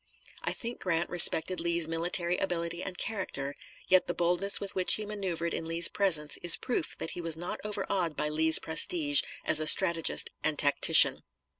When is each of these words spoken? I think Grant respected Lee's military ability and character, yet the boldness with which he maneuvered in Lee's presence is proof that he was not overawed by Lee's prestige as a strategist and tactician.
I 0.41 0.51
think 0.51 0.79
Grant 0.79 1.11
respected 1.11 1.59
Lee's 1.59 1.87
military 1.87 2.39
ability 2.39 2.81
and 2.81 2.97
character, 2.97 3.53
yet 3.87 4.07
the 4.07 4.15
boldness 4.15 4.59
with 4.59 4.73
which 4.73 4.95
he 4.95 5.05
maneuvered 5.05 5.53
in 5.53 5.67
Lee's 5.67 5.89
presence 5.89 6.37
is 6.37 6.57
proof 6.57 6.97
that 6.97 7.11
he 7.11 7.21
was 7.21 7.37
not 7.37 7.59
overawed 7.63 8.17
by 8.17 8.27
Lee's 8.27 8.57
prestige 8.57 9.21
as 9.45 9.59
a 9.59 9.67
strategist 9.67 10.31
and 10.43 10.57
tactician. 10.57 11.21